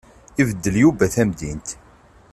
[0.41, 1.67] Ibeddel Yuba tamdint.